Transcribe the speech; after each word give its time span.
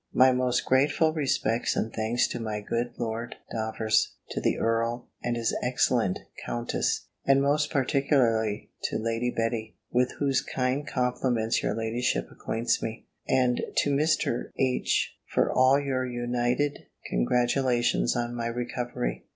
My 0.15 0.31
most 0.31 0.65
grateful 0.65 1.13
respects 1.13 1.75
and 1.75 1.93
thanks 1.93 2.27
to 2.29 2.39
my 2.39 2.59
good 2.59 2.93
Lord 2.97 3.35
Davers; 3.51 4.15
to 4.31 4.41
the 4.41 4.57
Earl, 4.57 5.07
and 5.21 5.35
his 5.35 5.55
excellent 5.61 6.17
Countess; 6.43 7.05
and 7.23 7.39
most 7.39 7.69
particularly 7.69 8.71
to 8.85 8.97
Lady 8.97 9.29
Betty 9.29 9.77
(with 9.91 10.13
whose 10.17 10.41
kind 10.41 10.87
compliments 10.87 11.61
your 11.61 11.75
ladyship 11.75 12.29
acquaints 12.31 12.81
me), 12.81 13.05
and 13.29 13.61
to 13.77 13.91
Mr. 13.91 14.49
H. 14.57 15.19
for 15.31 15.53
all 15.53 15.79
your 15.79 16.03
united 16.07 16.87
congratulations 17.07 18.15
on 18.15 18.33
my 18.33 18.47
recovery. 18.47 19.27